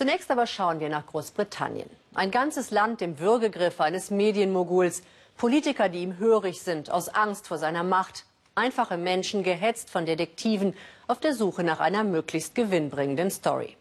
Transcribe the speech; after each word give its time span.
Zunächst 0.00 0.30
aber 0.30 0.46
schauen 0.46 0.80
wir 0.80 0.88
nach 0.88 1.04
Großbritannien. 1.04 1.90
Ein 2.14 2.30
ganzes 2.30 2.70
Land 2.70 3.02
im 3.02 3.18
Würgegriff 3.18 3.82
eines 3.82 4.10
Medienmoguls. 4.10 5.02
Politiker, 5.36 5.90
die 5.90 6.00
ihm 6.00 6.16
hörig 6.16 6.62
sind, 6.62 6.90
aus 6.90 7.10
Angst 7.10 7.48
vor 7.48 7.58
seiner 7.58 7.82
Macht. 7.82 8.24
Einfache 8.54 8.96
Menschen, 8.96 9.42
gehetzt 9.42 9.90
von 9.90 10.06
Detektiven, 10.06 10.74
auf 11.06 11.20
der 11.20 11.34
Suche 11.34 11.64
nach 11.64 11.80
einer 11.80 12.02
möglichst 12.02 12.54
gewinnbringenden 12.54 13.30
Story. 13.30 13.76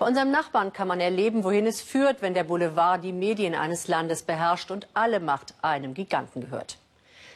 Bei 0.00 0.06
unserem 0.08 0.32
Nachbarn 0.32 0.72
kann 0.72 0.88
man 0.88 0.98
erleben, 0.98 1.44
wohin 1.44 1.68
es 1.68 1.80
führt, 1.80 2.22
wenn 2.22 2.34
der 2.34 2.42
Boulevard 2.42 3.04
die 3.04 3.12
Medien 3.12 3.54
eines 3.54 3.86
Landes 3.86 4.24
beherrscht 4.24 4.72
und 4.72 4.88
alle 4.94 5.20
Macht 5.20 5.54
einem 5.62 5.94
Giganten 5.94 6.40
gehört. 6.40 6.76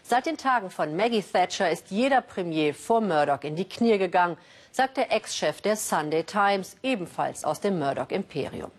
Seit 0.08 0.26
den 0.26 0.36
Tagen 0.36 0.70
von 0.70 0.94
Maggie 0.94 1.20
Thatcher 1.20 1.68
ist 1.68 1.90
jeder 1.90 2.20
Premier 2.20 2.74
vor 2.74 3.00
Murdoch 3.00 3.42
in 3.42 3.56
die 3.56 3.64
Knie 3.64 3.98
gegangen, 3.98 4.36
sagt 4.70 4.98
der 4.98 5.10
Ex-Chef 5.10 5.60
der 5.62 5.74
Sunday 5.74 6.22
Times, 6.22 6.76
ebenfalls 6.84 7.42
aus 7.44 7.60
dem 7.60 7.80
Murdoch-Imperium. 7.80 8.70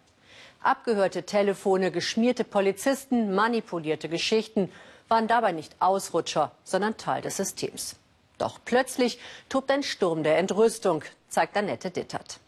Abgehörte 0.64 1.24
Telefone, 1.24 1.92
geschmierte 1.92 2.46
Polizisten, 2.46 3.36
manipulierte 3.36 4.08
Geschichten 4.08 4.72
waren 5.10 5.28
dabei 5.28 5.52
nicht 5.52 5.76
Ausrutscher, 5.80 6.54
sondern 6.64 6.96
Teil 6.96 7.22
des 7.22 7.36
Systems. 7.36 7.98
Doch 8.38 8.60
plötzlich 8.64 9.20
tobt 9.50 9.70
ein 9.70 9.84
Sturm 9.84 10.24
der 10.24 10.38
Entrüstung, 10.38 11.04
zeigt 11.28 11.58
Annette 11.58 11.92
Dittert. 11.92 12.40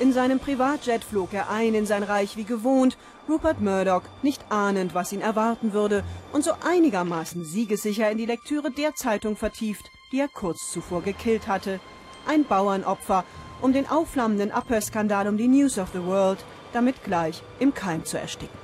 In 0.00 0.12
seinem 0.12 0.40
Privatjet 0.40 1.04
flog 1.04 1.32
er 1.32 1.48
ein 1.48 1.74
in 1.74 1.86
sein 1.86 2.02
Reich 2.02 2.36
wie 2.36 2.44
gewohnt, 2.44 2.96
Rupert 3.28 3.60
Murdoch, 3.60 4.02
nicht 4.22 4.42
ahnend, 4.50 4.94
was 4.94 5.12
ihn 5.12 5.20
erwarten 5.20 5.74
würde 5.74 6.02
und 6.32 6.42
so 6.42 6.52
einigermaßen 6.66 7.44
siegessicher 7.44 8.10
in 8.10 8.16
die 8.16 8.26
Lektüre 8.26 8.70
der 8.70 8.94
Zeitung 8.94 9.36
vertieft, 9.36 9.90
die 10.12 10.20
er 10.20 10.28
kurz 10.28 10.70
zuvor 10.72 11.02
gekillt 11.02 11.46
hatte. 11.46 11.78
Ein 12.26 12.44
Bauernopfer, 12.44 13.24
um 13.60 13.72
den 13.72 13.88
aufflammenden 13.88 14.50
Abhörskandal 14.50 15.28
um 15.28 15.36
die 15.36 15.48
News 15.48 15.78
of 15.78 15.90
the 15.92 16.04
World 16.04 16.42
damit 16.72 17.04
gleich 17.04 17.42
im 17.58 17.74
Keim 17.74 18.04
zu 18.04 18.18
ersticken. 18.18 18.58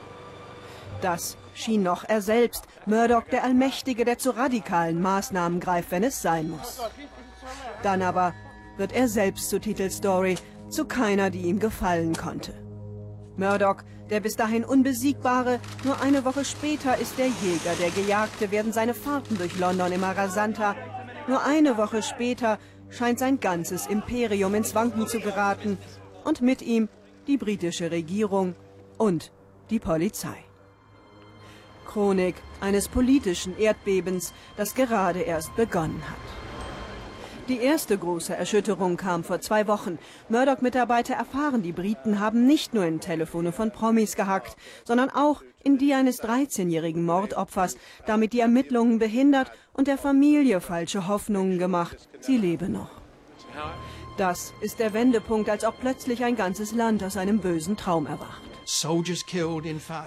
Das 1.02 1.36
schien 1.52 1.82
noch 1.82 2.04
er 2.04 2.22
selbst, 2.22 2.64
Murdoch 2.86 3.24
der 3.30 3.44
Allmächtige, 3.44 4.04
der 4.06 4.18
zu 4.18 4.30
radikalen 4.30 5.02
Maßnahmen 5.02 5.60
greift, 5.60 5.90
wenn 5.90 6.04
es 6.04 6.22
sein 6.22 6.48
muss. 6.50 6.80
Dann 7.82 8.00
aber 8.00 8.32
wird 8.78 8.92
er 8.92 9.08
selbst 9.08 9.50
zur 9.50 9.60
Titelstory, 9.60 10.36
zu 10.70 10.86
keiner, 10.86 11.28
die 11.28 11.42
ihm 11.42 11.60
gefallen 11.60 12.16
konnte. 12.16 12.63
Murdoch, 13.36 13.82
der 14.10 14.20
bis 14.20 14.36
dahin 14.36 14.64
Unbesiegbare, 14.64 15.60
nur 15.84 16.00
eine 16.00 16.24
Woche 16.24 16.44
später 16.44 16.98
ist 16.98 17.18
der 17.18 17.26
Jäger, 17.26 17.74
der 17.80 17.90
Gejagte 17.90 18.50
werden 18.50 18.72
seine 18.72 18.94
Fahrten 18.94 19.38
durch 19.38 19.58
London 19.58 19.92
immer 19.92 20.16
rasanter. 20.16 20.76
Nur 21.26 21.42
eine 21.42 21.76
Woche 21.76 22.02
später 22.02 22.58
scheint 22.90 23.18
sein 23.18 23.40
ganzes 23.40 23.86
Imperium 23.86 24.54
ins 24.54 24.74
Wanken 24.74 25.06
zu 25.06 25.20
geraten 25.20 25.78
und 26.24 26.42
mit 26.42 26.62
ihm 26.62 26.88
die 27.26 27.36
britische 27.36 27.90
Regierung 27.90 28.54
und 28.98 29.32
die 29.70 29.78
Polizei. 29.78 30.36
Chronik 31.86 32.36
eines 32.60 32.88
politischen 32.88 33.56
Erdbebens, 33.56 34.32
das 34.56 34.74
gerade 34.74 35.20
erst 35.20 35.54
begonnen 35.56 36.02
hat. 36.08 36.43
Die 37.48 37.58
erste 37.58 37.98
große 37.98 38.34
Erschütterung 38.34 38.96
kam 38.96 39.22
vor 39.22 39.38
zwei 39.38 39.66
Wochen. 39.66 39.98
Murdoch-Mitarbeiter 40.30 41.12
erfahren, 41.12 41.62
die 41.62 41.72
Briten 41.72 42.18
haben 42.18 42.46
nicht 42.46 42.72
nur 42.72 42.86
in 42.86 43.00
Telefone 43.00 43.52
von 43.52 43.70
Promis 43.70 44.16
gehackt, 44.16 44.56
sondern 44.84 45.10
auch 45.10 45.42
in 45.62 45.76
die 45.76 45.92
eines 45.92 46.22
13-jährigen 46.22 47.04
Mordopfers, 47.04 47.76
damit 48.06 48.32
die 48.32 48.40
Ermittlungen 48.40 48.98
behindert 48.98 49.52
und 49.74 49.88
der 49.88 49.98
Familie 49.98 50.62
falsche 50.62 51.06
Hoffnungen 51.06 51.58
gemacht. 51.58 52.08
Sie 52.20 52.38
lebe 52.38 52.70
noch. 52.70 52.90
Das 54.16 54.54
ist 54.62 54.78
der 54.78 54.94
Wendepunkt, 54.94 55.50
als 55.50 55.66
ob 55.66 55.78
plötzlich 55.80 56.24
ein 56.24 56.36
ganzes 56.36 56.72
Land 56.72 57.04
aus 57.04 57.18
einem 57.18 57.40
bösen 57.40 57.76
Traum 57.76 58.06
erwacht. 58.06 58.53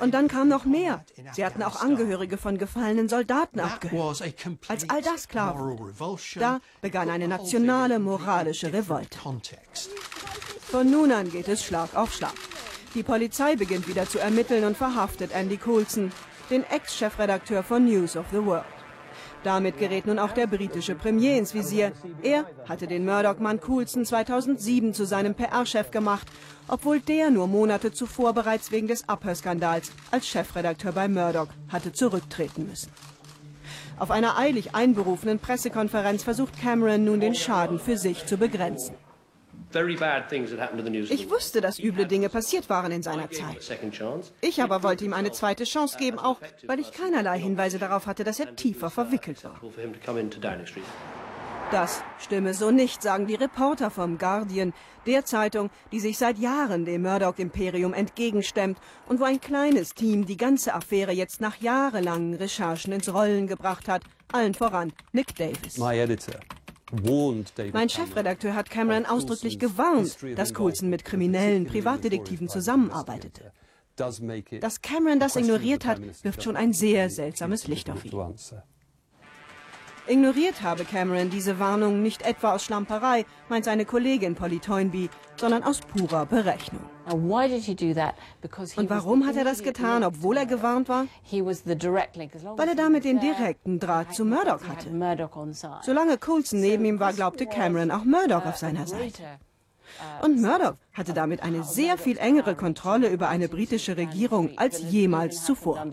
Und 0.01 0.13
dann 0.13 0.27
kam 0.27 0.47
noch 0.47 0.65
mehr. 0.65 1.03
Sie 1.33 1.45
hatten 1.45 1.63
auch 1.63 1.81
Angehörige 1.81 2.37
von 2.37 2.57
gefallenen 2.57 3.09
Soldaten 3.09 3.59
abgehört. 3.59 4.21
Als 4.67 4.89
all 4.89 5.01
das 5.01 5.27
klar 5.27 5.59
wurde, 5.59 5.93
da 6.39 6.59
begann 6.81 7.09
eine 7.09 7.27
nationale 7.27 7.99
moralische 7.99 8.73
Revolte. 8.73 9.19
Von 10.69 10.91
nun 10.91 11.11
an 11.11 11.31
geht 11.31 11.47
es 11.47 11.63
Schlag 11.63 11.95
auf 11.95 12.13
Schlag. 12.13 12.33
Die 12.93 13.03
Polizei 13.03 13.55
beginnt 13.55 13.87
wieder 13.87 14.07
zu 14.07 14.19
ermitteln 14.19 14.63
und 14.63 14.75
verhaftet 14.75 15.31
Andy 15.31 15.57
Coulson, 15.57 16.11
den 16.49 16.63
Ex-Chefredakteur 16.63 17.63
von 17.63 17.85
News 17.85 18.15
of 18.15 18.25
the 18.31 18.43
World. 18.43 18.76
Damit 19.47 19.77
gerät 19.77 20.05
nun 20.05 20.19
auch 20.19 20.33
der 20.33 20.45
britische 20.45 20.93
Premier 20.93 21.37
ins 21.37 21.53
Visier. 21.53 21.93
Er 22.21 22.45
hatte 22.67 22.85
den 22.85 23.05
Murdoch-Mann 23.05 23.61
Coulson 23.61 24.03
2007 24.03 24.93
zu 24.93 25.05
seinem 25.05 25.35
PR-Chef 25.35 25.89
gemacht, 25.89 26.27
obwohl 26.67 26.99
der 26.99 27.29
nur 27.29 27.47
Monate 27.47 27.93
zuvor 27.93 28.33
bereits 28.33 28.73
wegen 28.73 28.89
des 28.89 29.07
Abhörskandals 29.07 29.93
als 30.11 30.27
Chefredakteur 30.27 30.91
bei 30.91 31.07
Murdoch 31.07 31.47
hatte 31.69 31.93
zurücktreten 31.93 32.67
müssen. 32.67 32.91
Auf 33.97 34.11
einer 34.11 34.37
eilig 34.37 34.75
einberufenen 34.75 35.39
Pressekonferenz 35.39 36.23
versucht 36.23 36.59
Cameron 36.61 37.05
nun 37.05 37.21
den 37.21 37.33
Schaden 37.33 37.79
für 37.79 37.97
sich 37.97 38.25
zu 38.25 38.35
begrenzen. 38.35 38.95
Ich 39.73 41.29
wusste, 41.29 41.61
dass 41.61 41.79
üble 41.79 42.05
Dinge 42.05 42.29
passiert 42.29 42.69
waren 42.69 42.91
in 42.91 43.03
seiner 43.03 43.29
Zeit. 43.29 43.79
Ich 44.41 44.61
aber 44.61 44.83
wollte 44.83 45.05
ihm 45.05 45.13
eine 45.13 45.31
zweite 45.31 45.65
Chance 45.65 45.97
geben, 45.97 46.19
auch 46.19 46.39
weil 46.65 46.79
ich 46.79 46.91
keinerlei 46.91 47.39
Hinweise 47.39 47.77
darauf 47.77 48.07
hatte, 48.07 48.23
dass 48.23 48.39
er 48.39 48.55
tiefer 48.55 48.89
verwickelt 48.89 49.43
war. 49.43 49.59
Das 51.69 52.01
stimme 52.17 52.53
so 52.53 52.71
nicht, 52.71 53.01
sagen 53.01 53.27
die 53.27 53.35
Reporter 53.35 53.91
vom 53.91 54.17
Guardian, 54.17 54.73
der 55.05 55.25
Zeitung, 55.25 55.69
die 55.91 55.99
sich 55.99 56.17
seit 56.17 56.37
Jahren 56.37 56.85
dem 56.85 57.01
Murdoch-Imperium 57.01 57.93
entgegenstemmt 57.93 58.79
und 59.09 59.19
wo 59.19 59.25
ein 59.25 59.41
kleines 59.41 59.93
Team 59.93 60.25
die 60.25 60.37
ganze 60.37 60.73
Affäre 60.73 61.11
jetzt 61.11 61.41
nach 61.41 61.57
jahrelangen 61.57 62.35
Recherchen 62.35 62.93
ins 62.93 63.13
Rollen 63.13 63.47
gebracht 63.47 63.89
hat, 63.89 64.03
allen 64.31 64.53
voran 64.53 64.93
Nick 65.11 65.35
Davis. 65.35 65.77
Mein 67.73 67.89
Chefredakteur 67.89 68.55
hat 68.55 68.69
Cameron 68.69 69.05
ausdrücklich 69.05 69.59
gewarnt, 69.59 70.17
dass 70.35 70.53
Coulson 70.53 70.89
mit 70.89 71.03
kriminellen 71.03 71.65
Privatdetektiven 71.65 72.47
zusammenarbeitete. 72.47 73.51
Dass 73.95 74.81
Cameron 74.81 75.19
das 75.19 75.35
ignoriert 75.35 75.85
hat, 75.85 75.99
wirft 76.23 76.43
schon 76.43 76.55
ein 76.55 76.71
sehr 76.71 77.09
seltsames 77.09 77.67
Licht 77.67 77.89
auf 77.89 78.05
ihn. 78.05 78.11
Ignoriert 80.09 80.61
habe 80.61 80.85
Cameron 80.85 81.29
diese 81.29 81.59
Warnung 81.59 82.01
nicht 82.01 82.21
etwa 82.21 82.53
aus 82.55 82.63
Schlamperei, 82.63 83.25
meint 83.49 83.65
seine 83.65 83.83
Kollegin 83.83 84.35
Polly 84.35 84.59
Toynbee, 84.59 85.09
sondern 85.35 85.63
aus 85.63 85.81
purer 85.81 86.25
Berechnung. 86.25 86.81
Und 87.09 87.29
warum 88.89 89.25
hat 89.25 89.35
er 89.35 89.43
das 89.43 89.63
getan, 89.63 90.03
obwohl 90.05 90.37
er 90.37 90.45
gewarnt 90.45 90.87
war? 90.87 91.07
Weil 91.29 92.67
er 92.69 92.75
damit 92.75 93.03
den 93.03 93.19
direkten 93.19 93.79
Draht 93.79 94.13
zu 94.13 94.23
Murdoch 94.23 94.61
hatte. 94.67 94.89
Solange 95.81 96.17
Coulson 96.17 96.61
neben 96.61 96.85
ihm 96.85 96.99
war, 96.99 97.11
glaubte 97.11 97.45
Cameron 97.45 97.91
auch 97.91 98.05
Murdoch 98.05 98.45
auf 98.45 98.57
seiner 98.57 98.87
Seite. 98.87 99.23
Und 100.21 100.41
Murdoch 100.41 100.75
hatte 100.93 101.13
damit 101.13 101.43
eine 101.43 101.63
sehr 101.63 101.97
viel 101.97 102.17
engere 102.17 102.55
Kontrolle 102.55 103.09
über 103.09 103.27
eine 103.29 103.49
britische 103.49 103.97
Regierung 103.97 104.57
als 104.57 104.81
jemals 104.89 105.43
zuvor. 105.43 105.83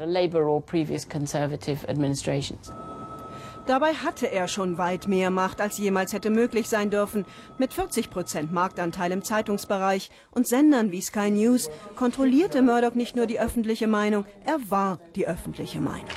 Dabei 3.66 3.94
hatte 3.94 4.30
er 4.30 4.46
schon 4.46 4.76
weit 4.76 5.08
mehr 5.08 5.30
Macht, 5.30 5.60
als 5.60 5.78
jemals 5.78 6.12
hätte 6.12 6.28
möglich 6.28 6.68
sein 6.68 6.90
dürfen. 6.90 7.24
Mit 7.56 7.72
40 7.72 8.10
Prozent 8.10 8.52
Marktanteil 8.52 9.10
im 9.10 9.24
Zeitungsbereich 9.24 10.10
und 10.32 10.46
Sendern 10.46 10.92
wie 10.92 11.00
Sky 11.00 11.30
News 11.30 11.70
kontrollierte 11.96 12.60
Murdoch 12.60 12.94
nicht 12.94 13.16
nur 13.16 13.26
die 13.26 13.40
öffentliche 13.40 13.86
Meinung, 13.86 14.26
er 14.44 14.58
war 14.68 14.98
die 15.16 15.26
öffentliche 15.26 15.80
Meinung. 15.80 16.08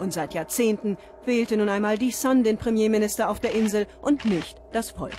Und 0.00 0.12
seit 0.12 0.34
Jahrzehnten 0.34 0.96
wählte 1.24 1.56
nun 1.56 1.68
einmal 1.68 1.96
die 1.96 2.10
Sun 2.10 2.42
den 2.42 2.58
Premierminister 2.58 3.30
auf 3.30 3.38
der 3.38 3.54
Insel 3.54 3.86
und 4.02 4.24
nicht 4.24 4.60
das 4.72 4.90
Volk. 4.90 5.14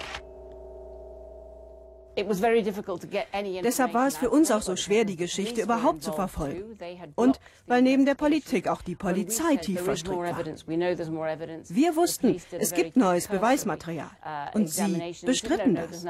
Deshalb 3.63 3.93
war 3.93 4.07
es 4.07 4.17
für 4.17 4.29
uns 4.29 4.51
auch 4.51 4.61
so 4.61 4.75
schwer, 4.75 5.05
die 5.05 5.15
Geschichte 5.15 5.61
überhaupt 5.61 6.03
zu 6.03 6.13
verfolgen. 6.13 6.77
Und 7.15 7.39
weil 7.67 7.81
neben 7.81 8.05
der 8.05 8.15
Politik 8.15 8.67
auch 8.67 8.81
die 8.81 8.95
Polizei 8.95 9.57
tief 9.57 9.81
verstrickt 9.81 10.17
war. 10.17 10.45
Wir 10.45 11.95
wussten, 11.95 12.41
es 12.51 12.73
gibt 12.73 12.95
neues 12.95 13.27
Beweismaterial. 13.27 14.09
Uh, 14.25 14.57
Und 14.57 14.69
sie 14.69 15.15
bestritten 15.25 15.75
das. 15.75 16.05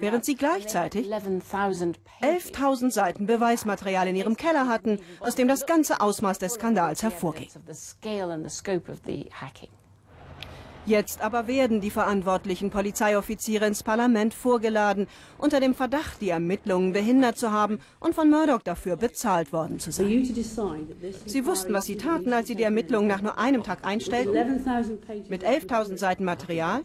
Während 0.00 0.24
sie 0.24 0.34
gleichzeitig 0.34 1.06
11.000 1.12 2.90
Seiten 2.90 3.26
Beweismaterial 3.26 4.08
in 4.08 4.16
ihrem 4.16 4.36
Keller 4.36 4.68
hatten, 4.68 4.98
aus 5.20 5.34
dem 5.34 5.48
das 5.48 5.66
ganze 5.66 6.00
Ausmaß 6.00 6.38
des 6.38 6.54
Skandals 6.54 7.02
hervorging. 7.02 7.48
Jetzt 10.84 11.20
aber 11.22 11.46
werden 11.46 11.80
die 11.80 11.90
verantwortlichen 11.90 12.70
Polizeioffiziere 12.70 13.66
ins 13.66 13.82
Parlament 13.84 14.34
vorgeladen, 14.34 15.06
unter 15.38 15.60
dem 15.60 15.74
Verdacht, 15.74 16.20
die 16.20 16.30
Ermittlungen 16.30 16.92
behindert 16.92 17.38
zu 17.38 17.52
haben 17.52 17.78
und 18.00 18.14
von 18.14 18.28
Murdoch 18.28 18.62
dafür 18.62 18.96
bezahlt 18.96 19.52
worden 19.52 19.78
zu 19.78 19.92
sein. 19.92 20.26
Sie 21.26 21.46
wussten, 21.46 21.72
was 21.72 21.86
sie 21.86 21.96
taten, 21.96 22.32
als 22.32 22.48
sie 22.48 22.56
die 22.56 22.64
Ermittlungen 22.64 23.06
nach 23.06 23.22
nur 23.22 23.38
einem 23.38 23.62
Tag 23.62 23.86
einstellten. 23.86 24.32
Mit 25.28 25.44
11.000 25.44 25.98
Seiten 25.98 26.24
Material. 26.24 26.82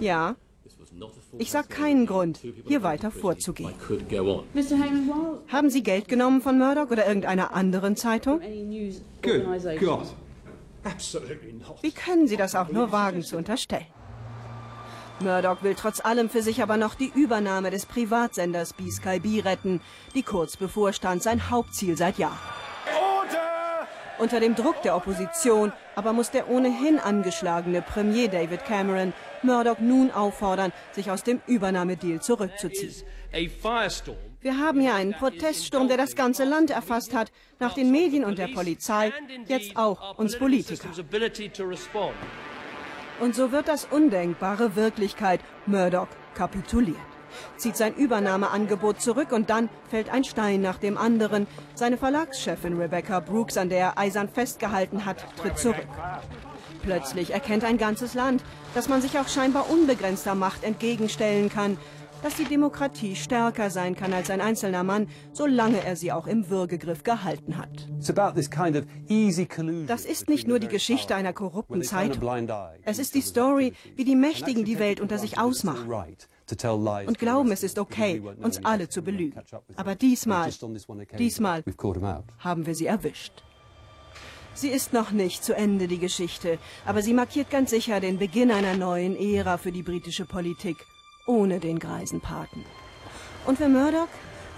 Ja, 0.00 0.36
Ich 1.38 1.50
sah 1.50 1.62
keinen 1.62 2.06
Grund, 2.06 2.40
hier 2.66 2.82
weiter 2.82 3.10
vorzugehen. 3.10 3.72
Haben 5.48 5.70
Sie 5.70 5.82
Geld 5.82 6.08
genommen 6.08 6.42
von 6.42 6.58
Murdoch 6.58 6.90
oder 6.90 7.06
irgendeiner 7.06 7.54
anderen 7.54 7.96
Zeitung? 7.96 8.40
Good 9.22 9.80
God. 9.80 10.06
Wie 11.82 11.92
können 11.92 12.28
Sie 12.28 12.36
das 12.36 12.54
auch 12.54 12.68
nur 12.68 12.92
wagen 12.92 13.22
zu 13.22 13.36
unterstellen? 13.36 13.86
Murdoch 15.20 15.62
will 15.62 15.74
trotz 15.74 16.00
allem 16.00 16.30
für 16.30 16.42
sich 16.42 16.62
aber 16.62 16.76
noch 16.76 16.94
die 16.94 17.10
Übernahme 17.14 17.70
des 17.70 17.86
Privatsenders 17.86 18.72
B-Sky 18.74 19.40
retten, 19.40 19.80
die 20.14 20.22
kurz 20.22 20.56
bevorstand, 20.56 21.22
sein 21.22 21.50
Hauptziel 21.50 21.96
seit 21.96 22.18
Jahren. 22.18 22.38
Unter 24.18 24.40
dem 24.40 24.54
Druck 24.56 24.82
der 24.82 24.96
Opposition 24.96 25.72
aber 25.94 26.12
muss 26.12 26.30
der 26.30 26.48
ohnehin 26.48 26.98
angeschlagene 26.98 27.82
Premier 27.82 28.28
David 28.28 28.64
Cameron 28.64 29.12
Murdoch 29.42 29.78
nun 29.78 30.10
auffordern, 30.10 30.72
sich 30.92 31.10
aus 31.10 31.22
dem 31.22 31.40
Übernahmedeal 31.46 32.20
zurückzuziehen. 32.20 32.94
Wir 34.40 34.56
haben 34.58 34.80
hier 34.80 34.94
einen 34.94 35.14
Proteststurm, 35.14 35.88
der 35.88 35.96
das 35.96 36.14
ganze 36.14 36.44
Land 36.44 36.70
erfasst 36.70 37.12
hat, 37.12 37.32
nach 37.58 37.74
den 37.74 37.90
Medien 37.90 38.24
und 38.24 38.38
der 38.38 38.48
Polizei, 38.48 39.12
jetzt 39.46 39.76
auch 39.76 40.16
uns 40.16 40.38
Politiker. 40.38 40.88
Und 43.20 43.34
so 43.34 43.50
wird 43.50 43.66
das 43.66 43.84
Undenkbare 43.86 44.76
Wirklichkeit. 44.76 45.40
Murdoch 45.66 46.08
kapituliert 46.34 46.98
zieht 47.56 47.76
sein 47.76 47.94
Übernahmeangebot 47.94 49.00
zurück 49.00 49.32
und 49.32 49.50
dann 49.50 49.68
fällt 49.90 50.10
ein 50.10 50.24
Stein 50.24 50.60
nach 50.60 50.78
dem 50.78 50.96
anderen. 50.96 51.46
Seine 51.74 51.96
Verlagschefin 51.96 52.80
Rebecca 52.80 53.20
Brooks, 53.20 53.56
an 53.56 53.68
der 53.68 53.78
er 53.78 53.98
eisern 53.98 54.28
festgehalten 54.28 55.04
hat, 55.04 55.24
tritt 55.36 55.58
zurück. 55.58 55.86
Plötzlich 56.82 57.32
erkennt 57.32 57.64
ein 57.64 57.78
ganzes 57.78 58.14
Land, 58.14 58.42
dass 58.74 58.88
man 58.88 59.02
sich 59.02 59.18
auch 59.18 59.28
scheinbar 59.28 59.70
unbegrenzter 59.70 60.34
Macht 60.34 60.64
entgegenstellen 60.64 61.50
kann, 61.50 61.76
dass 62.22 62.34
die 62.36 62.44
Demokratie 62.44 63.14
stärker 63.16 63.70
sein 63.70 63.94
kann 63.94 64.12
als 64.12 64.30
ein 64.30 64.40
einzelner 64.40 64.84
Mann, 64.84 65.08
solange 65.32 65.84
er 65.84 65.96
sie 65.96 66.12
auch 66.12 66.26
im 66.26 66.50
Würgegriff 66.50 67.02
gehalten 67.02 67.56
hat. 67.56 67.88
Das 69.86 70.04
ist 70.04 70.28
nicht 70.28 70.48
nur 70.48 70.58
die 70.58 70.68
Geschichte 70.68 71.14
einer 71.14 71.32
korrupten 71.32 71.82
Zeitung. 71.82 72.48
Es 72.82 72.98
ist 72.98 73.14
die 73.14 73.20
Story, 73.20 73.72
wie 73.96 74.04
die 74.04 74.16
Mächtigen 74.16 74.64
die 74.64 74.78
Welt 74.78 75.00
unter 75.00 75.18
sich 75.18 75.38
ausmachen 75.38 75.88
und 77.06 77.18
glauben, 77.18 77.52
es 77.52 77.62
ist 77.62 77.78
okay, 77.78 78.22
uns 78.40 78.64
alle 78.64 78.88
zu 78.88 79.02
belügen. 79.02 79.40
Aber 79.76 79.94
diesmal, 79.94 80.50
diesmal 81.18 81.62
haben 82.38 82.66
wir 82.66 82.74
sie 82.74 82.86
erwischt. 82.86 83.44
Sie 84.54 84.68
ist 84.68 84.92
noch 84.92 85.12
nicht 85.12 85.44
zu 85.44 85.54
Ende, 85.54 85.86
die 85.86 85.98
Geschichte, 85.98 86.58
aber 86.84 87.00
sie 87.02 87.14
markiert 87.14 87.48
ganz 87.48 87.70
sicher 87.70 88.00
den 88.00 88.18
Beginn 88.18 88.50
einer 88.50 88.76
neuen 88.76 89.14
Ära 89.14 89.56
für 89.56 89.70
die 89.70 89.84
britische 89.84 90.24
Politik, 90.24 90.76
ohne 91.28 91.60
den 91.60 91.78
Greisenpaten. 91.78 92.64
Und 93.46 93.58
für 93.58 93.68
Murdoch? 93.68 94.08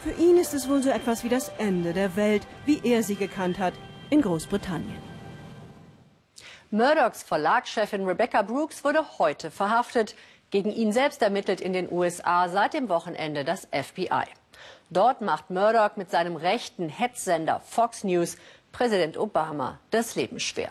Für 0.02 0.12
ihn 0.12 0.38
ist 0.38 0.54
es 0.54 0.66
wohl 0.68 0.82
so 0.82 0.88
etwas 0.88 1.24
wie 1.24 1.28
das 1.28 1.50
Ende 1.58 1.92
der 1.92 2.16
Welt, 2.16 2.46
wie 2.64 2.80
er 2.82 3.02
sie 3.02 3.16
gekannt 3.16 3.58
hat, 3.58 3.74
in 4.08 4.22
Großbritannien. 4.22 5.10
Murdochs 6.70 7.22
Verlagschefin 7.22 8.06
Rebecca 8.06 8.42
Brooks 8.42 8.82
wurde 8.84 9.18
heute 9.18 9.50
verhaftet. 9.50 10.14
Gegen 10.50 10.72
ihn 10.72 10.92
selbst 10.92 11.20
ermittelt 11.20 11.60
in 11.60 11.72
den 11.72 11.92
USA 11.92 12.48
seit 12.48 12.74
dem 12.74 12.88
Wochenende 12.88 13.44
das 13.44 13.68
FBI. 13.72 14.24
Dort 14.88 15.20
macht 15.20 15.50
Murdoch 15.50 15.96
mit 15.96 16.10
seinem 16.10 16.36
rechten 16.36 16.88
Hetzsender 16.88 17.60
Fox 17.60 18.02
News 18.02 18.36
Präsident 18.72 19.16
Obama 19.16 19.78
das 19.90 20.16
Leben 20.16 20.40
schwer. 20.40 20.70